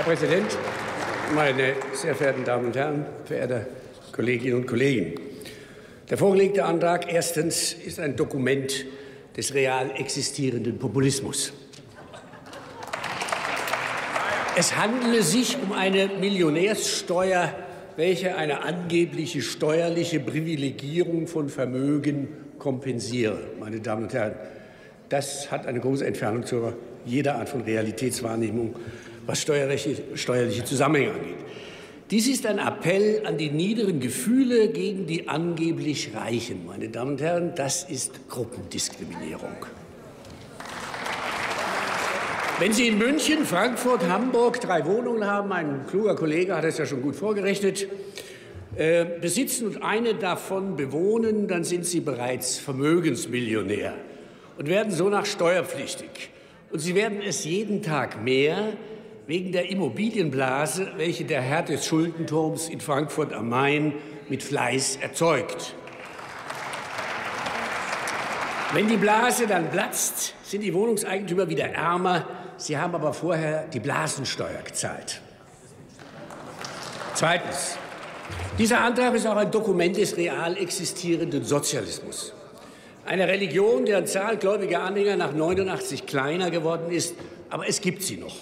[0.00, 0.56] Herr Präsident,
[1.34, 3.66] meine sehr verehrten Damen und Herren, verehrte
[4.12, 5.12] Kolleginnen und Kollegen!
[6.08, 8.86] Der vorgelegte Antrag erstens ist ein Dokument
[9.36, 11.52] des real existierenden Populismus.
[14.56, 17.54] Es handele sich um eine Millionärssteuer,
[17.96, 23.38] welche eine angebliche steuerliche Privilegierung von Vermögen kompensiere.
[23.60, 24.32] Meine Damen und Herren,
[25.10, 26.72] das hat eine große Entfernung zu
[27.04, 28.76] jeder Art von Realitätswahrnehmung,
[29.30, 31.36] was steuerliche, Zusammenhänge angeht.
[32.10, 36.66] Dies ist ein Appell an die niederen Gefühle gegen die angeblich Reichen.
[36.66, 39.54] Meine Damen und Herren, das ist Gruppendiskriminierung.
[42.58, 46.84] Wenn Sie in München, Frankfurt, Hamburg drei Wohnungen haben, ein kluger Kollege hat es ja
[46.84, 47.86] schon gut vorgerechnet,
[48.76, 53.94] äh, besitzen und eine davon bewohnen, dann sind Sie bereits Vermögensmillionär
[54.58, 56.30] und werden so nach steuerpflichtig.
[56.72, 58.72] Und Sie werden es jeden Tag mehr
[59.26, 63.94] wegen der Immobilienblase, welche der Herr des Schuldenturms in Frankfurt am Main
[64.28, 65.74] mit Fleiß erzeugt.
[68.72, 72.26] Wenn die Blase dann platzt, sind die Wohnungseigentümer wieder ärmer
[72.60, 75.22] Sie haben aber vorher die Blasensteuer gezahlt.
[77.14, 77.78] Zweitens.
[78.58, 82.34] Dieser Antrag ist auch ein Dokument des real existierenden Sozialismus.
[83.06, 87.14] Eine Religion, deren Zahl gläubiger Anhänger nach 89 kleiner geworden ist,
[87.48, 88.36] aber es gibt sie noch.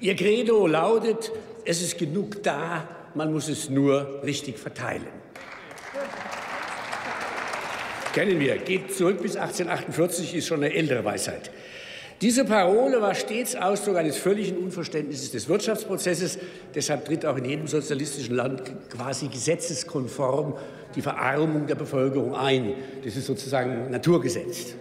[0.00, 1.30] Ihr Credo lautet,
[1.66, 5.06] es ist genug da, man muss es nur richtig verteilen.
[8.14, 11.50] Kennen wir, geht zurück bis 1848, ist schon eine ältere Weisheit.
[12.22, 16.38] Diese Parole war stets Ausdruck eines völligen Unverständnisses des Wirtschaftsprozesses.
[16.74, 20.54] Deshalb tritt auch in jedem sozialistischen Land quasi gesetzeskonform
[20.94, 22.74] die Verarmung der Bevölkerung ein.
[23.04, 24.74] Das ist sozusagen Naturgesetz.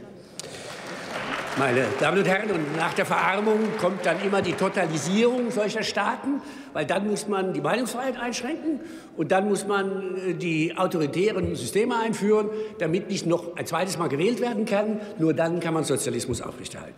[1.60, 6.42] Meine Damen und Herren, und nach der Verarmung kommt dann immer die Totalisierung solcher Staaten,
[6.72, 8.80] weil dann muss man die Meinungsfreiheit einschränken
[9.18, 14.08] und dann muss man äh, die autoritären Systeme einführen, damit nicht noch ein zweites Mal
[14.08, 15.02] gewählt werden kann.
[15.18, 16.96] Nur dann kann man Sozialismus aufrechterhalten.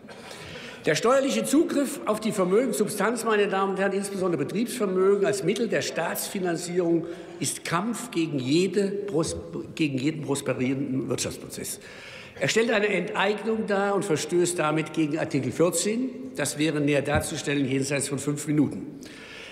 [0.85, 5.81] Der steuerliche Zugriff auf die Vermögenssubstanz, meine Damen und Herren, insbesondere Betriebsvermögen als Mittel der
[5.81, 7.07] Staatsfinanzierung,
[7.39, 9.07] ist Kampf gegen, jede,
[9.73, 11.79] gegen jeden prosperierenden Wirtschaftsprozess.
[12.41, 16.31] Er stellt eine Enteignung dar und verstößt damit gegen Artikel 14.
[16.35, 18.99] Das wäre näher darzustellen jenseits von fünf Minuten.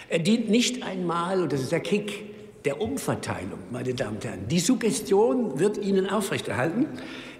[0.09, 2.23] Er dient nicht einmal, und das ist der Kick,
[2.65, 4.47] der Umverteilung, meine Damen und Herren.
[4.47, 6.87] Die Suggestion wird Ihnen aufrechterhalten.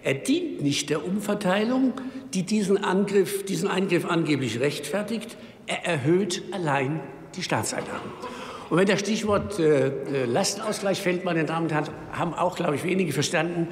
[0.03, 1.93] Er dient nicht der Umverteilung,
[2.35, 5.35] die diesen, Angriff, diesen Eingriff angeblich rechtfertigt.
[5.65, 6.99] Er erhöht allein
[7.35, 8.11] die Staatseinnahmen.
[8.69, 12.75] Und wenn das Stichwort äh, äh, Lastenausgleich fällt, meine Damen und Herren, haben auch, glaube
[12.75, 13.69] ich, wenige verstanden,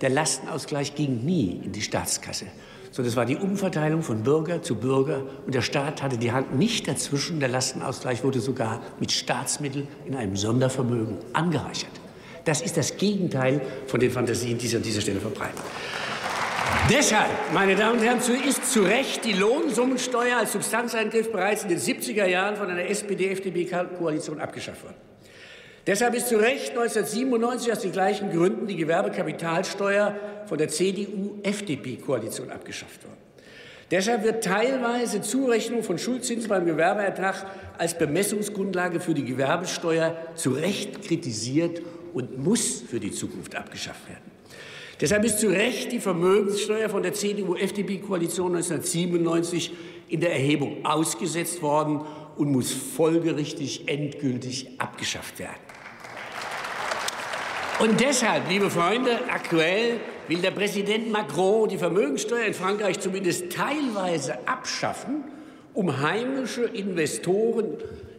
[0.00, 2.46] der Lastenausgleich ging nie in die Staatskasse,
[2.90, 5.22] sondern es war die Umverteilung von Bürger zu Bürger.
[5.44, 7.40] Und der Staat hatte die Hand nicht dazwischen.
[7.40, 11.90] Der Lastenausgleich wurde sogar mit Staatsmitteln in einem Sondervermögen angereichert.
[12.44, 15.60] Das ist das Gegenteil von den Fantasien, die Sie an dieser Stelle verbreiten.
[16.90, 21.78] Deshalb, meine Damen und Herren, ist zu Recht die Lohnsummensteuer als Substanzeingriff bereits in den
[21.78, 24.96] 70er Jahren von einer SPD-FDP-Koalition abgeschafft worden.
[25.88, 33.04] Deshalb ist zu Recht 1997 aus den gleichen Gründen die Gewerbekapitalsteuer von der CDU-FDP-Koalition abgeschafft
[33.04, 33.16] worden.
[33.90, 37.46] Deshalb wird teilweise Zurechnung von Schuldzinsen beim Gewerbeertrag
[37.78, 41.80] als Bemessungsgrundlage für die Gewerbesteuer zu Recht kritisiert
[42.12, 44.30] und muss für die Zukunft abgeschafft werden.
[45.00, 49.72] Deshalb ist zu Recht die Vermögenssteuer von der CDU-FDP-Koalition 1997
[50.08, 52.02] in der Erhebung ausgesetzt worden
[52.36, 55.77] und muss folgerichtig endgültig abgeschafft werden.
[57.78, 64.36] Und deshalb, liebe Freunde, aktuell will der Präsident Macron die Vermögenssteuer in Frankreich zumindest teilweise
[64.48, 65.22] abschaffen,
[65.74, 67.76] um heimische Investoren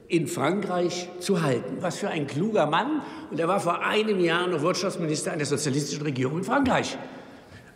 [0.08, 1.78] in Frankreich zu halten.
[1.82, 3.02] Was für ein kluger Mann.
[3.32, 6.98] Und er war vor einem Jahr noch Wirtschaftsminister einer sozialistischen Regierung in Frankreich.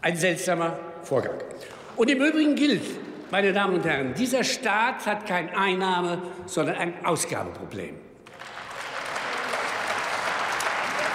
[0.01, 1.35] Ein seltsamer Vorgang.
[1.97, 2.83] Und im Übrigen gilt,
[3.29, 8.12] meine Damen und Herren, dieser Staat hat kein Einnahme, sondern ein Ausgabeproblem.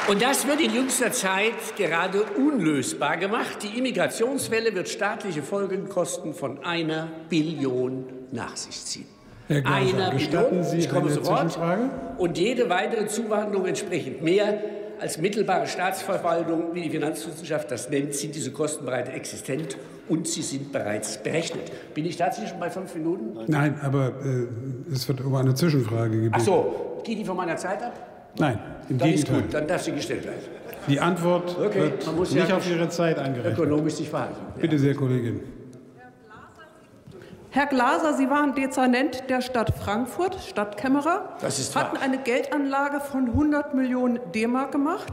[0.09, 3.59] Und das wird in jüngster Zeit gerade unlösbar gemacht.
[3.63, 9.05] Die Immigrationswelle wird staatliche Folgenkosten von einer Billion nach sich ziehen.
[9.49, 11.59] Herr Glaser, einer gestatten Sie ich komme sofort.
[12.17, 14.59] Und jede weitere Zuwanderung entsprechend mehr
[14.99, 19.77] als mittelbare Staatsverwaltung, wie die Finanzwissenschaft das nennt, sind diese Kosten bereits existent
[20.09, 21.71] und sie sind bereits berechnet.
[21.93, 23.39] Bin ich tatsächlich schon bei fünf Minuten?
[23.47, 26.35] Nein, aber äh, es wird um eine Zwischenfrage gebeten.
[26.35, 28.08] Ach so, geht die von meiner Zeit ab?
[28.38, 28.58] Nein,
[28.88, 29.37] im dann Gegenteil.
[29.37, 30.40] Ist gut, dann darf sie gestellt werden.
[30.88, 33.58] Die Antwort okay, wird nicht ja auf Ihre Zeit angerechnet.
[33.58, 34.37] Ökonomisch sich verhalten.
[34.58, 35.40] Bitte sehr, Kollegin.
[37.50, 41.37] Herr Glaser, Sie waren Dezernent der Stadt Frankfurt, Stadtkämmerer.
[41.40, 42.02] Das ist hatten wahr.
[42.02, 45.12] eine Geldanlage von 100 Millionen D-Mark gemacht.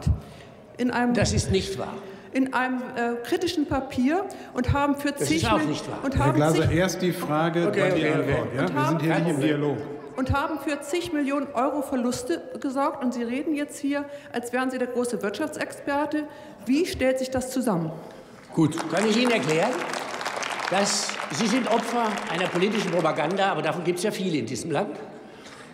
[0.78, 1.94] In einem, Das ist nicht wahr.
[2.34, 6.00] in einem äh, kritischen Papier und haben für Das zig ist auch nicht wahr.
[6.04, 8.34] Und Herr Glaser, zig, erst die Frage, Okay, dann die okay, okay.
[8.34, 8.54] Antwort.
[8.56, 8.62] Ja?
[8.66, 9.78] Und Wir sind hier nicht im Dialog.
[10.16, 13.04] Und haben für zig Millionen Euro Verluste gesorgt.
[13.04, 16.28] Und Sie reden jetzt hier, als wären Sie der große Wirtschaftsexperte.
[16.66, 17.92] Wie stellt sich das zusammen?
[18.54, 19.72] Gut, kann ich Ihnen erklären,
[20.70, 24.72] dass Sie sind Opfer einer politischen Propaganda, aber davon gibt es ja viele in diesem
[24.72, 24.98] Land.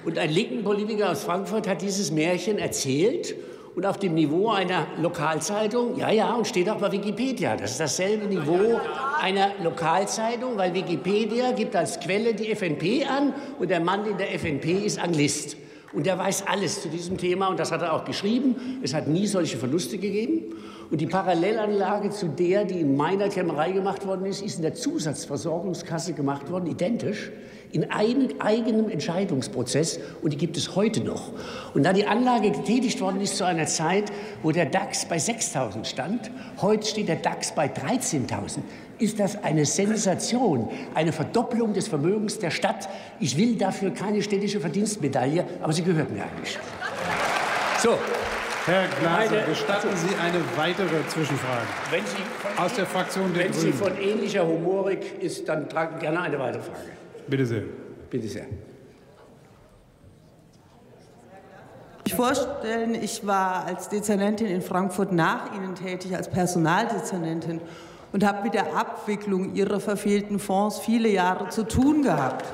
[0.04, 3.36] Und ein linken Politiker aus Frankfurt hat dieses Märchen erzählt
[3.76, 7.56] und auf dem Niveau einer Lokalzeitung, ja, ja, und steht auch bei Wikipedia.
[7.56, 8.80] Das ist dasselbe Niveau
[9.22, 14.34] einer Lokalzeitung, weil Wikipedia gibt als Quelle die FNP an und der Mann in der
[14.34, 15.56] FNP ist Anglist.
[15.94, 18.80] Und der weiß alles zu diesem Thema und das hat er auch geschrieben.
[18.82, 20.56] Es hat nie solche Verluste gegeben.
[20.90, 24.74] Und die Parallelanlage zu der, die in meiner Kämmerei gemacht worden ist, ist in der
[24.74, 27.32] Zusatzversorgungskasse gemacht worden, identisch,
[27.72, 30.00] in einem eigenen Entscheidungsprozess.
[30.22, 31.32] Und die gibt es heute noch.
[31.74, 34.12] Und da die Anlage getätigt worden ist zu einer Zeit,
[34.44, 36.32] wo der DAX bei 6.000 stand,
[36.62, 38.60] heute steht der DAX bei 13.000,
[39.00, 42.88] ist das eine Sensation, eine Verdopplung des Vermögens der Stadt.
[43.20, 46.58] Ich will dafür keine städtische Verdienstmedaille, aber sie gehört mir eigentlich.
[47.82, 47.98] So,
[48.68, 53.54] Herr Glaser, gestatten Sie eine weitere Zwischenfrage wenn Sie von, aus der Fraktion der wenn
[53.54, 53.96] Sie Grünen.
[53.96, 57.01] von ähnlicher Humorik ist, dann tragen gerne eine weitere Frage.
[57.28, 57.64] Bitte sehr.
[58.10, 58.46] Bitte sehr.
[62.04, 67.62] Ich vorstellen, ich war als Dezernentin in Frankfurt nach Ihnen tätig, als Personaldezernentin
[68.12, 72.46] und habe mit der Abwicklung Ihrer verfehlten Fonds viele Jahre zu tun gehabt.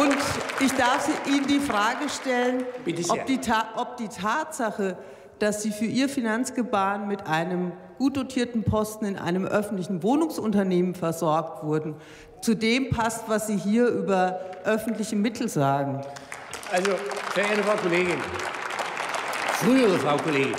[0.00, 0.16] Und
[0.60, 2.64] ich darf Sie- Ihnen die Frage stellen,
[3.10, 3.40] ob die,
[3.76, 4.96] ob die Tatsache,
[5.38, 11.64] dass Sie für Ihr Finanzgebaren mit einem gut dotierten Posten in einem öffentlichen Wohnungsunternehmen versorgt
[11.64, 11.94] wurden,
[12.40, 16.02] zu dem passt, was Sie hier über öffentliche Mittel sagen.
[16.72, 16.90] Also,
[17.30, 18.18] verehrte Frau Kollegin,
[19.52, 20.54] frühere Frau Kollegin,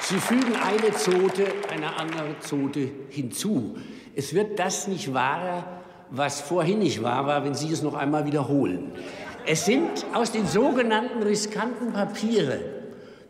[0.00, 3.76] Sie fügen eine Zote einer anderen Zote hinzu.
[4.14, 5.64] Es wird das nicht wahrer,
[6.10, 8.92] was vorhin nicht wahr war, wenn Sie es noch einmal wiederholen.
[9.46, 12.75] Es sind aus den sogenannten riskanten Papiere,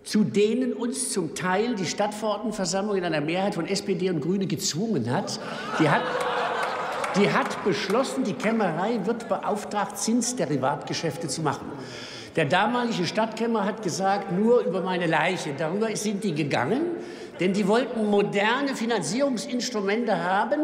[0.07, 5.13] zu denen uns zum Teil die Stadtverordnetenversammlung in einer Mehrheit von SPD und Grüne gezwungen
[5.13, 5.39] hat,
[5.79, 6.03] die hat
[7.17, 11.67] die hat beschlossen, die Kämmerei wird beauftragt, Zinsderivatgeschäfte zu machen.
[12.37, 15.55] Der damalige Stadtkämmerer hat gesagt, nur über meine Leiche.
[15.57, 16.83] Darüber sind die gegangen,
[17.41, 20.61] denn die wollten moderne Finanzierungsinstrumente haben,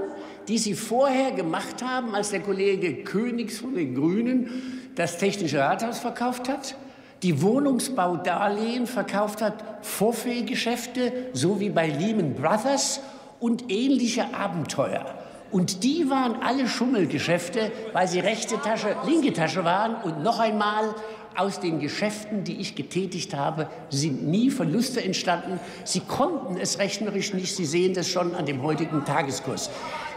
[0.47, 6.01] die sie vorher gemacht haben, als der Kollege Königs von den Grünen das Technische Rathaus
[6.01, 6.77] verkauft hat,
[7.23, 13.01] die Wohnungsbaudarlehen verkauft hat, Vorführgeschäfte, so wie bei Lehman Brothers
[13.39, 15.07] und ähnliche Abenteuer.
[15.51, 19.97] Und die waren alle Schummelgeschäfte, weil sie rechte Tasche, linke Tasche waren.
[19.97, 20.95] Und noch einmal,
[21.37, 25.61] aus den Geschäften, die ich getätigt habe, sind nie Verluste entstanden.
[25.85, 27.55] Sie konnten es rechnerisch nicht.
[27.57, 29.71] Sie sehen das schon an dem heutigen Tageskurs.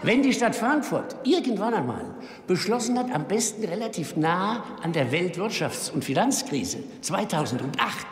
[0.06, 2.06] Wenn die Stadt Frankfurt irgendwann einmal
[2.46, 8.06] beschlossen hat, am besten relativ nah an der Weltwirtschafts- und Finanzkrise 2008,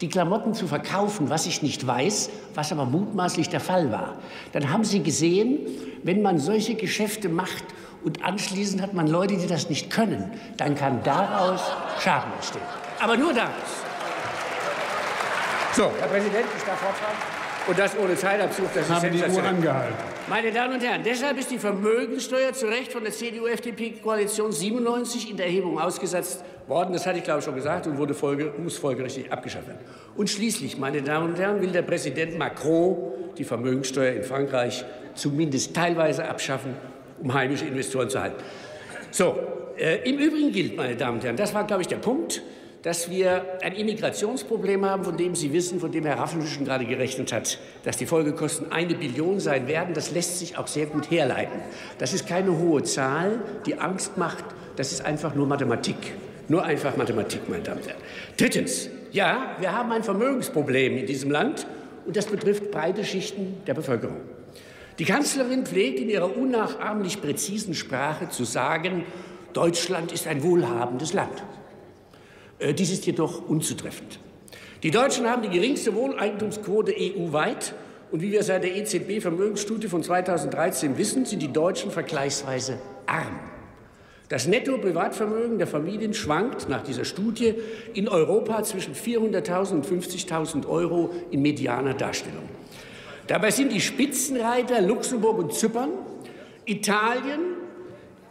[0.00, 4.16] die Klamotten zu verkaufen, was ich nicht weiß, was aber mutmaßlich der Fall war.
[4.50, 5.60] Dann haben Sie gesehen,
[6.02, 7.64] wenn man solche Geschäfte macht
[8.02, 11.60] und anschließend hat man Leute, die das nicht können, dann kann daraus
[12.00, 12.62] Schaden entstehen.
[12.98, 13.84] Aber nur daraus.
[15.72, 17.37] So, Herr Präsident, ich darf fortfahren.
[17.68, 19.94] Und das ohne Zeitabzug, das ist Habe die Uhr angehalten.
[20.26, 25.36] Meine Damen und Herren, deshalb ist die Vermögenssteuer zu Recht von der CDU-FDP-Koalition 97 in
[25.36, 26.94] der Erhebung ausgesetzt worden.
[26.94, 29.80] Das hatte ich, glaube ich, schon gesagt und wurde folge, muss folgerichtig abgeschafft werden.
[30.16, 32.96] Und schließlich, meine Damen und Herren, will der Präsident Macron
[33.36, 36.74] die Vermögenssteuer in Frankreich zumindest teilweise abschaffen,
[37.22, 38.42] um heimische Investoren zu halten.
[39.10, 39.36] So,
[39.76, 42.40] äh, im Übrigen gilt, meine Damen und Herren, das war, glaube ich, der Punkt,
[42.82, 47.32] dass wir ein Immigrationsproblem haben, von dem Sie wissen, von dem Herr Raffelschen gerade gerechnet
[47.32, 49.94] hat, dass die Folgekosten eine Billion sein werden.
[49.94, 51.60] Das lässt sich auch sehr gut herleiten.
[51.98, 54.44] Das ist keine hohe Zahl, die Angst macht.
[54.76, 55.96] Das ist einfach nur Mathematik.
[56.46, 58.00] Nur einfach Mathematik, meine Damen und Herren.
[58.36, 61.66] Drittens, ja, wir haben ein Vermögensproblem in diesem Land
[62.06, 64.20] und das betrifft breite Schichten der Bevölkerung.
[64.98, 69.04] Die Kanzlerin pflegt in ihrer unnachahmlich präzisen Sprache zu sagen,
[69.52, 71.42] Deutschland ist ein wohlhabendes Land.
[72.58, 74.20] Äh, Dies ist jedoch unzutreffend.
[74.82, 77.74] Die Deutschen haben die geringste Wohneigentumsquote EU-weit.
[78.10, 83.38] Und wie wir seit der EZB-Vermögensstudie von 2013 wissen, sind die Deutschen vergleichsweise arm.
[84.28, 87.54] Das Netto-Privatvermögen der Familien schwankt nach dieser Studie
[87.94, 92.48] in Europa zwischen 400.000 und 50.000 Euro in medianer Darstellung.
[93.26, 95.90] Dabei sind die Spitzenreiter Luxemburg und Zypern
[96.66, 97.57] Italien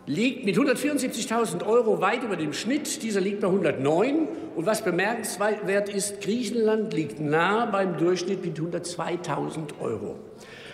[0.07, 3.03] liegt mit 174.000 Euro weit über dem Schnitt.
[3.03, 4.27] Dieser liegt bei 109.
[4.55, 10.15] Und was bemerkenswert ist, Griechenland liegt nah beim Durchschnitt mit 102.000 Euro.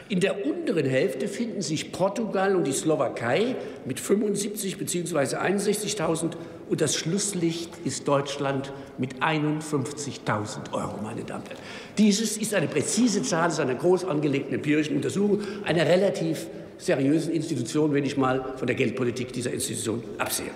[0.10, 5.38] In der unteren Hälfte finden sich Portugal und die Slowakei mit 75 bzw.
[5.38, 6.32] 61.000
[6.70, 11.62] und das Schlusslicht ist Deutschland mit 51.000 Euro, meine Damen und Herren.
[11.98, 16.48] Dieses ist eine präzise Zahl, ist eine groß angelegten empirischen Untersuchung einer relativ
[16.86, 20.52] seriösen Institution, wenn ich mal von der Geldpolitik dieser Institution absehe.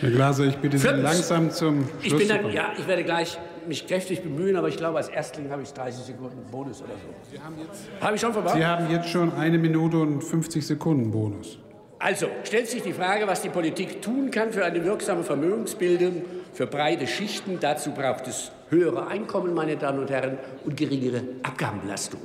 [0.00, 1.02] Herr Glaser, ich bitte Sie Viertens.
[1.04, 4.76] langsam zum Schluss Ich bin dann, ja, ich werde gleich mich kräftig bemühen, aber ich
[4.76, 8.04] glaube, als Erstling habe ich 30 Sekunden Bonus oder so.
[8.04, 8.52] Habe ich schon vorbei?
[8.56, 11.58] Sie haben jetzt schon eine Minute und 50 Sekunden Bonus.
[11.98, 16.22] Also stellt sich die Frage, was die Politik tun kann für eine wirksame Vermögensbildung
[16.54, 17.58] für breite Schichten.
[17.60, 22.20] Dazu braucht es höhere Einkommen, meine Damen und Herren, und geringere Abgabenbelastung.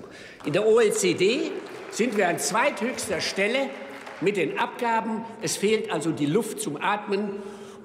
[0.46, 1.52] In der OECD
[1.96, 3.70] sind wir an zweithöchster Stelle
[4.20, 5.24] mit den Abgaben.
[5.42, 7.30] Es fehlt also die Luft zum Atmen.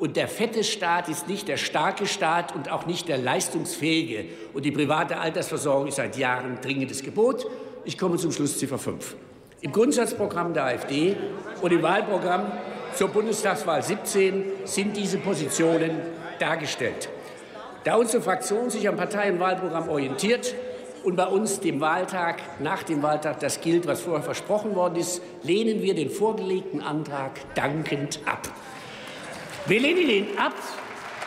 [0.01, 4.25] Und der fette Staat ist nicht der starke Staat und auch nicht der leistungsfähige.
[4.53, 7.47] Und die private Altersversorgung ist seit Jahren dringendes Gebot.
[7.85, 9.15] Ich komme zum Schluss Ziffer 5.
[9.61, 11.17] Im Grundsatzprogramm der AfD
[11.61, 12.51] und im Wahlprogramm
[12.95, 15.91] zur Bundestagswahl 17 sind diese Positionen
[16.41, 17.11] dargestellt.
[17.85, 20.55] Da unsere Fraktion sich am Parteienwahlprogramm orientiert
[21.05, 25.23] und bei uns dem Wahltag, nach dem Wahltag das gilt, was vorher versprochen worden ist,
[25.43, 28.49] lehnen wir den vorgelegten Antrag dankend ab.
[29.67, 30.55] Wir lehnen ihn ab,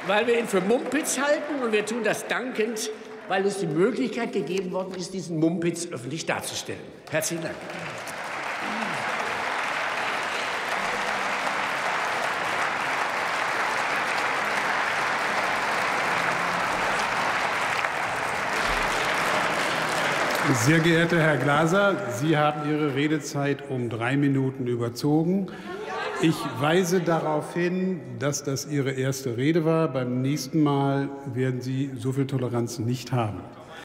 [0.08, 2.89] weil wir ihn für Mumpitz halten und wir tun das dankend,
[3.27, 6.82] weil uns die Möglichkeit gegeben worden ist, diesen Mumpitz öffentlich darzustellen.
[7.10, 7.56] Herzlichen Dank.
[20.51, 25.47] Sehr geehrter Herr Glaser, Sie haben Ihre Redezeit um drei Minuten überzogen.
[26.21, 29.88] Ich weise darauf hin, dass das Ihre erste Rede war.
[29.88, 33.39] Beim nächsten Mal werden Sie so viel Toleranz nicht haben.